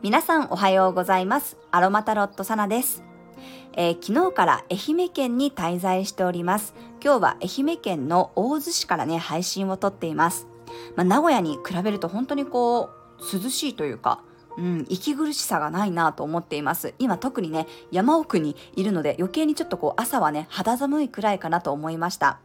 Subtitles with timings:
[0.00, 3.02] 皆さんおはようございますアロマタロットサナです
[3.76, 6.74] えー、昨日から愛媛県に滞在しております。
[7.02, 10.46] 今日は愛媛県の大洲市からね、配信を撮っています。
[10.96, 12.90] まあ、名古屋に比べると本当にこ
[13.20, 14.20] う、涼しいというか、
[14.56, 16.94] うん、息苦しさがないなと思っています。
[16.98, 22.40] 今特にね、山奥にいるので余計にちょっとこう朝はね、肌寒いくらいかなと思いました。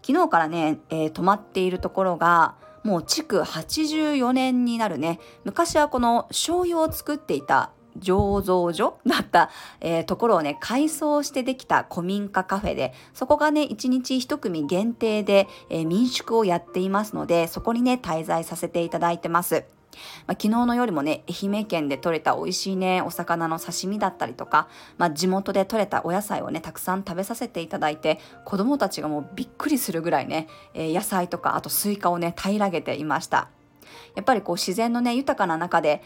[0.00, 2.54] 昨日からね、えー、泊まっているところが、
[2.84, 9.50] もう築84年になるね、昔はこの醤油を作っていた醸造所だった、
[9.80, 19.64] えー、ところをね、改装してできた古民家カフェで、そこがね、1日1組限定で、えー、民宿をやっていますので、そこにね、滞在させていただいてます。
[20.26, 33.48] まあ、昨日の夜もね、愛媛県で採れた美味しいね、お魚の刺身だったりとか、まあ、地元で採れたお野菜をね、たくさん食べさせていただいて、子供たちがもうびっくりするぐらいね、えー、野菜とか、あとスイカをね、平らげていました。
[34.14, 36.02] やっぱりこう自然のね、豊かな中で、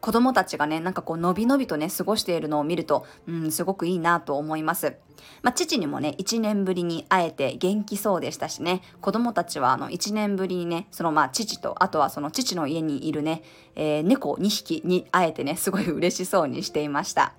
[0.00, 4.96] 子供たちがね、なんかこう、のびのびとね、過ごしているのを見ると、うん、すごくいいなと思います。
[5.42, 13.42] まあ、父にもね、1年ぶりに会えて元気そうでしたしね、子供たちはあの、1年ぶりにね、そのまあ、父と、あとはその父の家にいるね、
[13.76, 17.34] えー、猫2匹に会えてね、すごい嬉しそうにしていました。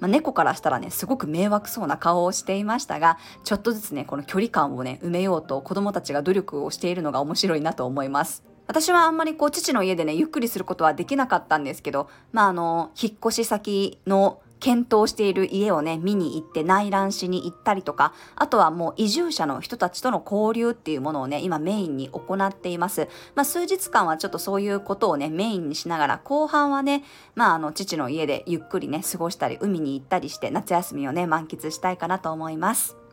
[0.00, 8.53] まあ、猫からしたらね、すごく迷惑そうな顔をしていましたが、ちょっとずつね、この距離感をね、埋めようと子供たちが努力をしているのが面白いなと思います。
[8.66, 23.08] 私はあんまりこう父の家でね、ゆっくりすることはできなかったんですけど、まああの、引っ越し先の検討している家をね、見に行って内覧しに行ったりとか、あとはもう移住者の人たちとの交流っていうものをね、今メインに行っています。
[23.34, 27.04] まあ数日間はちょっとそういうことをね、メインにしながら、後半はね、
[27.34, 33.03] まああの、父の家でゆっくりね、過ごしたり、海に行ったりして、夏休みをね、満喫したいかなと思います。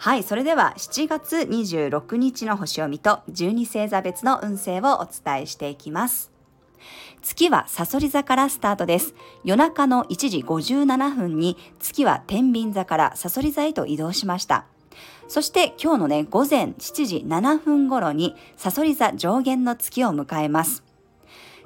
[0.00, 6.30] はい、それでは7月26日の星読みと12星座別の運勢をお伝えしていきます。
[7.20, 9.16] 月はサソリ座からスタートです。
[9.42, 14.66] 夜中の1時57分に月は天秤座からサソリ座へと移動しました。
[15.26, 20.84] そして今日のね、午前7時7分頃にサソリ座上限の月を迎えます。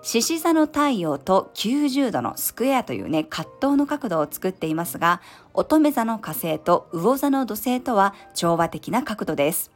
[0.05, 5.21] 獅子座の太陽と90度のスクエアというね、葛藤の角度を作っていますが、
[5.55, 9.71] 乙女座の火星と魚座の土星とは調和的な角度です。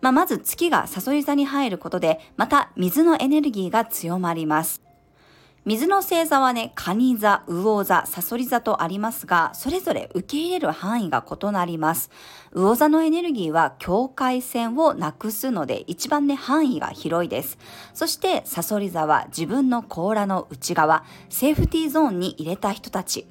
[0.00, 4.80] まあ、まず月がサソリ座に入ることで、また水のエネルギーが強まります。
[5.64, 12.10] 水の星座はね、蟹座、魚座、サソリ座とありますが、それぞれ受け入れる範囲が異なります。
[12.52, 17.58] 魚座のエネルギーは境界線をなくすので、一番ね、範囲が広いです。
[17.94, 23.28] そして、サソリ座は自分の甲羅の内側、セーフティーゾーンに入れた人たち。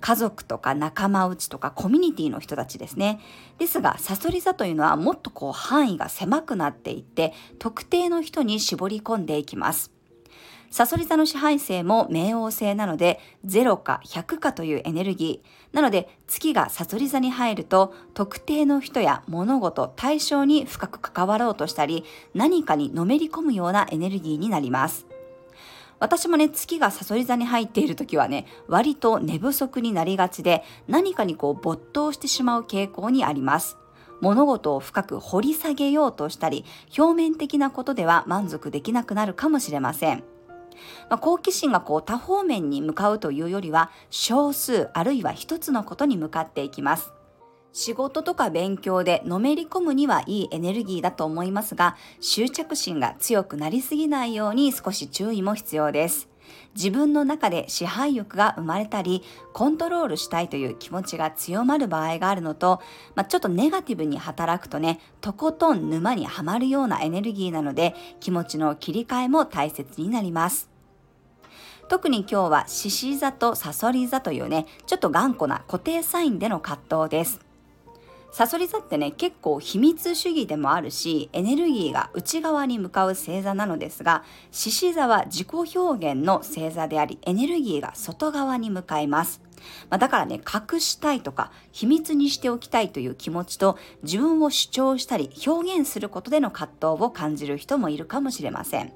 [0.00, 3.20] 家族とか仲間内とかコミュニティの人たちですね。
[3.58, 9.95] ですが、サソリ座というのはもっとこう範囲が狭くなっていって、特定の人に絞り込んでいきます。
[10.70, 15.76] サソリ座の支配性も冥王星なので0か100かというエネルギー。
[15.76, 22.04] なので月がサソリ座に入ると特定の人や物事、対象に深く関わろうとしたり
[22.34, 25.06] 何かにのめり込むようなエネルギーになります。
[25.98, 33.78] 私もね、月がサソリ座に入っている時はね、割と寝不足になりがちで、何かにこう没頭してしまう傾向にあります。
[34.20, 36.64] 物事を深く掘り下げようとしたり、
[36.96, 40.24] 表面的なことでは満足できなくなるかもしれません。
[41.10, 47.12] まあ、好奇心がこう多方面に向かうというよりは少数あるいは一つのことに向かっていきます。
[47.72, 56.26] 仕事とか勉強でのめり込むにはいいエネルギーだと思いますが、執着心が強くなりすぎないように少し注意も必要です。
[56.74, 62.80] 自分の中で支配欲が生まれたり、コントロールしたいという気持ちが強まる場合があるのと、
[63.14, 70.68] まあ、ちょっとネガティブに働くとね、とことん沼にはまるようなエネルギーなので、気持ちの切り替えも大切になります。
[71.88, 77.45] 特に今日は獅子座とサソリ座というね、ちょっと頑固な固定サインでの葛藤です。
[78.36, 89.40] サソリ座ってね、結構秘密主義でもあるし、エネルギーが内側に向かう星座なのですが、獅子座は自己表現の星座であり、エネルギーが外側に向かいます。
[89.88, 98.92] まあ、だからね、隠したいとか、秘密にしておきたいという気持ちと、自分を主張したり、表現することでの葛藤を感じる人もいるかもしれません。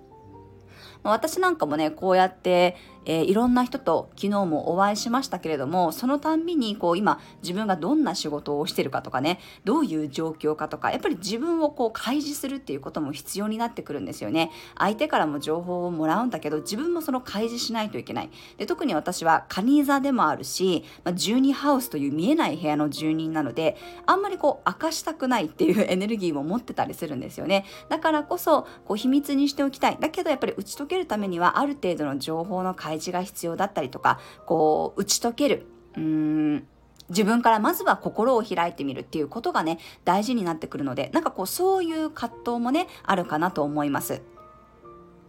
[1.02, 14.50] まあ、私なんかもね、こうやって、えー、いろんな人と昨日もお会いしましたけれどもそのたんびにこう今自分がどんな仕事をしてるかとかねどういう状況かとかやっぱり自分をこう開示するっていうことも必要になってくるんですよね。
[14.78, 18.30] 相手からも情報をもらうんだけど自分もその開示しないといけない。
[18.58, 23.76] で特に私はカニ座でもあるし、まあ、12ハウスという見えない部屋の住人なので
[24.06, 27.64] あんまりこう明かしたくないっていう エネルギーも持ってたりするんですよね。
[27.88, 29.98] だからこそこう秘密にしておきたい。
[30.00, 35.66] だけどやっぱり打ち解けるためにはある程度の情報の開示が必要だったりとかこう打ち解ける
[35.96, 36.66] うーん
[37.08, 44.22] 自分からまずは心を開いてみるっていうことがね大事になってくるのでなんかこうそういう葛藤もねあるかなと思います。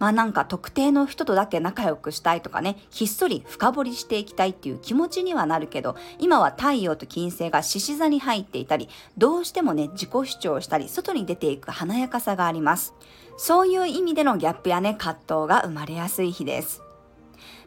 [0.01, 12.95] まあなんか特定の人とだけ仲良くしたいとかね、ひっそり深掘りしていきたいっていう気持ちにはなるけど、今は太陽と金星が獅子座に入っていたり、どうしてもね、自己主張したり、外に出ていく華やかさがあります。
[13.37, 16.81] そういう意味でのギャップやね、葛藤が生まれやすい日です。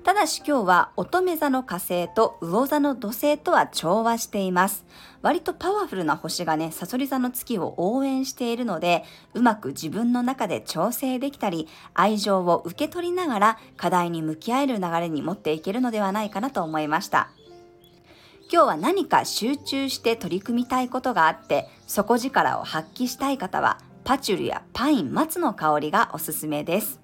[0.05, 4.85] ただし今日は乙女座の火星と魚座の土星とは調和しています。
[5.23, 17.31] 割とパワフルな星がね、サソリ座の月を応援しているので、うまく自分の中で調整できたり、愛情を受け取りながら課題に向き合える流れに持っていけるのではないかなと思いました。
[18.53, 27.04] 今日は何か集中して取り組みたいことがあって、底力を発揮したい方は、パチュルやパイン、松の香りがおすすめです。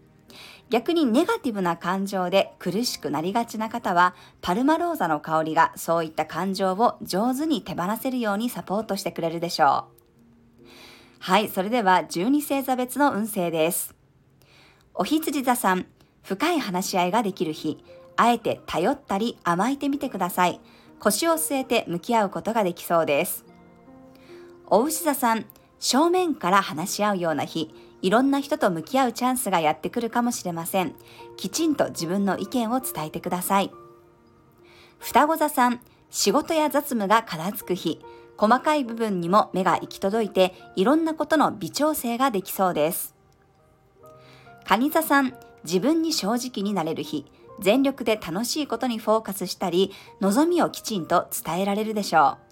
[0.70, 9.88] 逆にネガティブな感情で苦しくなりがちな方は、パルマローザの香りがそういった感情を上手に手放せるようにサポートしてくれるでしょ
[10.62, 10.64] う。
[11.18, 13.96] はい、それでは12星座別の運勢です。
[14.94, 15.86] お羊座さん、
[16.22, 17.84] 深い話し合いができる日、
[18.16, 20.60] あえて頼ったり甘えてみてください。
[21.00, 23.44] 腰を据えて向き合うことができそうです。
[24.66, 25.46] お牛座さん、
[25.80, 30.94] 正面から話し合うような日、いろんな人と向き合うチャンスがやってくるかもしれません。
[31.36, 33.70] きちんと自分の意見を伝えてください。
[34.98, 35.80] 双子座さん、
[36.10, 38.00] 仕事や雑務が片付く日、
[38.36, 43.14] 細かい部分にも目が行き届いて、いろんなことの微調整ができそうです。
[44.64, 47.26] 蟹座さん、自分に正直になれる日、
[47.60, 52.50] 全力で楽しいことにフォーカスしたり、望みをきちんと伝えられるでしょう。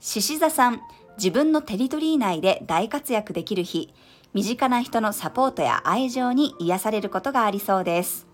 [0.00, 0.80] 獅子座さん、
[1.18, 3.92] 自分のテリトリー内で大活躍できる日、
[4.34, 8.26] 身近な人のサポートや愛情に癒されることがありそうです。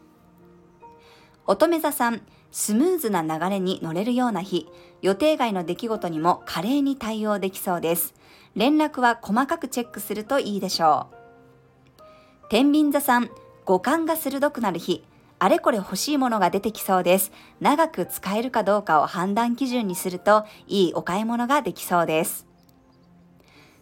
[1.46, 2.22] 乙女座さん、
[2.52, 4.68] スムーズな流れに乗れるような日、
[5.02, 8.14] 予定外の出来事にも華麗に対応できそうです。
[8.54, 12.48] 連絡は細かくチェックするといいでしょう。
[12.48, 13.30] 天秤座さん、
[13.64, 15.04] 五感が鋭くなる日、
[15.40, 17.32] あれこれ欲しいものが出てきそうです。
[17.60, 22.46] 長く使えるかどうかを判断基準にすると、いいお買い物ができそうです。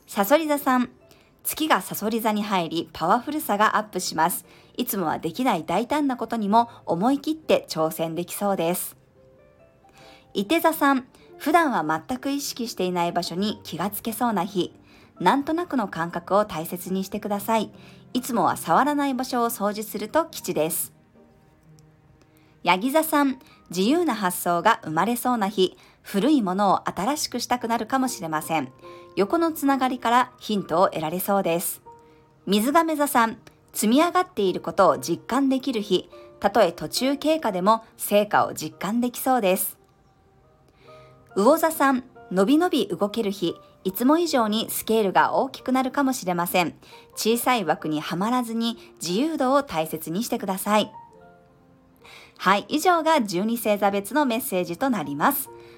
[0.07, 0.91] さそり座さん、
[1.47, 4.45] 月がサソリ座に入りパワフルさがアップします。
[4.77, 8.97] いつもはできない大胆なことにも思い切って挑戦できそうです。
[10.35, 11.07] 伊手座さん、
[11.39, 14.75] 普段は全く意識していない場所に気がつけそうな日。
[15.21, 17.71] なんとなくの感覚を大切にしてください。
[18.13, 20.93] いつもは触らない場所を掃除すると吉です。
[22.65, 23.39] ヤギ座さん、
[23.71, 25.79] 自由な発想が生まれそうな日。
[26.07, 28.73] 古いものを新しくしたくなるかもしれません。
[29.17, 31.83] 横のつながりからヒントを得られそうです。
[32.47, 33.39] 水亀座さん、
[33.73, 36.09] 積み上がっていることを実感できる日、
[36.39, 39.79] たとえ途中経過でも成果を実感できそうです。
[41.35, 46.77] 魚座さん、のびのび動ける日、いつも以上にスケールが大きくなるかもしれません。
[47.17, 50.93] 小さい枠にはまらずに自由度を大切にしてください。
[52.39, 55.51] はい、以上が12星座別のメッセージとなります。